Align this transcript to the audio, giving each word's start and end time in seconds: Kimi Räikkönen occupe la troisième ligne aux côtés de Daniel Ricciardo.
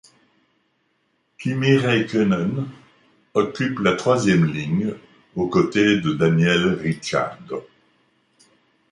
Kimi 1.39 1.77
Räikkönen 1.77 2.65
occupe 3.35 3.77
la 3.83 3.93
troisième 3.95 4.45
ligne 4.51 4.95
aux 5.35 5.47
côtés 5.47 6.01
de 6.01 6.13
Daniel 6.13 6.69
Ricciardo. 6.81 7.63